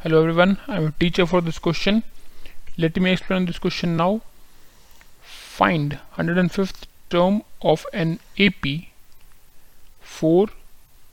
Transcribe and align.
Hello 0.00 0.18
everyone 0.32 0.54
I 0.70 0.76
am 0.76 0.90
teacher 0.98 1.24
for 1.24 1.42
this 1.42 1.58
question 1.58 2.00
let 2.78 2.98
me 2.98 3.10
explain 3.10 3.44
this 3.46 3.58
question 3.58 3.88
now 3.88 4.18
find 5.58 5.94
hundred 6.18 6.38
and 6.38 6.50
fifth 6.50 6.84
term 7.10 7.40
of 7.70 7.86
an 7.94 8.16
A 8.40 8.48
P 8.62 8.76
four 10.18 10.50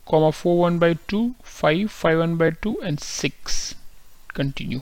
comma 0.08 0.30
four 0.30 0.58
one 0.66 0.80
by 0.80 0.96
two 1.10 1.22
five 1.44 1.88
five 1.88 2.22
one 2.22 2.38
by 2.38 2.52
two 2.62 2.76
and 2.84 3.00
six 3.00 3.56
continue 4.36 4.82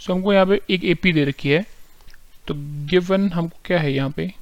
so 0.00 0.12
हमको 0.12 0.32
यहाँ 0.32 0.46
पे 0.46 0.60
एक 0.70 0.84
A 0.84 0.94
P 0.94 1.12
दे 1.12 1.24
रखी 1.24 1.50
है। 1.50 1.64
तो 2.46 2.54
given 2.90 3.28
हमको 3.32 3.58
क्या 3.64 3.78
है 3.80 3.92
यहाँ 3.92 4.10
पे? 4.10 4.32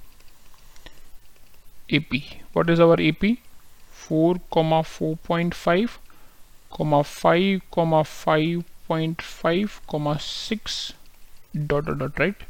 A 1.92 1.98
P 1.98 2.24
what 2.56 2.70
is 2.70 2.82
our 2.82 3.00
A 3.00 3.12
P 3.12 3.36
four 4.08 4.40
comma 4.50 4.80
four 4.82 5.16
point 5.28 5.54
five 5.54 5.90
comma 6.74 7.02
5 7.06 7.60
comma 7.74 8.02
5.5 8.08 9.78
comma 9.90 10.14
6 10.20 10.76
dot 11.56 11.84
dot 11.88 12.20
right 12.20 12.42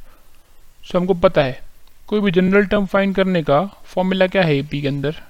so 0.85 0.99
हमको 0.99 1.15
पता 1.15 1.43
है, 1.43 1.61
कोई 2.09 2.21
भी 2.21 2.31
जनरल 2.31 2.67
टर्म 2.67 2.87
फाइंड 2.87 3.15
करने 3.17 3.43
का 3.43 3.65
फॉर्मूला 3.85 4.27
क्या 4.27 4.43
है 4.43 4.63
पी 4.69 4.81
के 4.83 4.89
अंदर? 4.89 5.23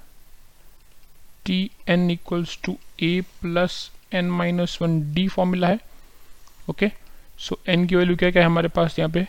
T 1.46 1.70
N 1.88 2.10
equals 2.10 2.58
to 2.64 2.76
A 3.02 3.20
plus 3.40 3.90
N 4.14 4.30
minus 4.30 4.78
one 4.82 5.00
D 5.14 5.26
formula 5.28 5.68
है 5.68 5.78
ओके 6.70 6.90
सो 7.40 7.58
एन 7.68 7.86
की 7.86 7.96
वैल्यू 7.96 8.16
क्या 8.16 8.30
क्या 8.30 8.42
है 8.42 8.46
हमारे 8.46 8.68
पास 8.76 8.98
यहाँ 8.98 9.10
पे? 9.10 9.26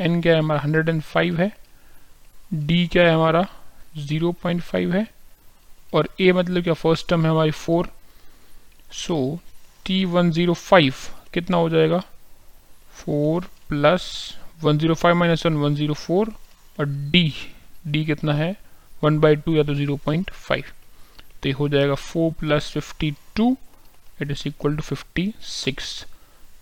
एन 0.00 0.20
क्या 0.22 0.32
है 0.32 0.38
हमारा 0.38 0.60
हंड्रेड 0.60 0.88
एंड 0.88 1.02
फाइव 1.02 1.40
है 1.40 1.50
डी 2.54 2.86
क्या 2.92 3.02
है 3.02 3.14
हमारा 3.14 3.46
ज़ीरो 3.96 4.32
पॉइंट 4.42 4.62
फाइव 4.62 4.92
है, 4.94 5.06
और 5.94 6.08
ए 6.20 6.32
मतलब 6.32 6.62
क्या 6.62 6.74
फ़र्स्ट 6.74 7.08
टर्म 7.08 7.24
है 7.24 7.30
हमारी 7.30 7.50
four 7.50 7.90
so 8.94 9.16
T 9.86 10.04
one 10.04 10.30
zero 10.32 10.54
five 10.54 10.94
कितना 11.34 11.56
हो 11.56 11.68
जाएगा? 11.70 12.02
Four 12.96 13.48
plus 13.68 14.04
one 14.62 14.78
zero 14.78 14.94
five 14.94 15.14
minus 15.16 15.46
one 15.46 15.56
one 15.56 15.74
zero 15.74 15.94
four 15.94 16.32
और 16.78 16.86
डी 16.86 17.32
डी 17.86 18.04
कितना 18.04 18.32
है? 18.34 18.54
वन 19.02 19.18
बाई 19.20 19.36
टू 19.36 19.54
या 19.56 19.62
तो 19.62 19.74
ज़ीरो 19.74 19.96
पॉइंट 20.04 20.30
फाइव 20.30 20.64
तो 21.42 21.48
ये 21.48 21.52
हो 21.54 21.68
जाएगा 21.68 21.94
four 21.94 22.30
plus 22.40 22.70
fifty 22.72 23.10
two 23.36 23.56
it 24.22 24.30
is 24.30 24.46
equal 24.48 24.76
to 24.76 24.82
fifty 24.82 25.32
six 25.42 26.04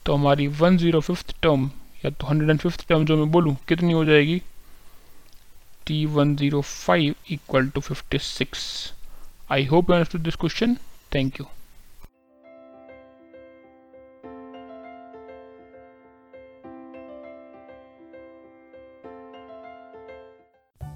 तो 0.06 0.14
हमारी 0.14 0.47
वन 0.60 0.78
ज़ीरो 0.78 1.00
फिफ्थ 1.00 1.34
टर्म 1.42 1.70
या 2.05 2.10
तो 2.10 2.27
हंड्रेड 2.27 2.50
एंड 2.50 2.60
फिफ्थ 2.60 2.88
टर्म 2.88 3.05
जो 3.06 3.16
मैं 3.16 3.30
बोलूँ, 3.33 3.56
कितनी 3.69 3.92
हो 3.92 4.05
जाएगी? 4.05 4.41
T 5.86 6.05
one 6.06 6.36
zero 6.36 6.60
five 6.60 7.14
equal 7.30 7.69
to 7.69 7.80
fifty 7.80 8.19
six 8.19 8.62
I 9.53 9.64
hope 9.66 9.91
you 9.91 9.97
understood 9.97 10.20
this 10.20 10.36
question 10.36 10.77
thank 11.14 11.41
you 11.41 11.47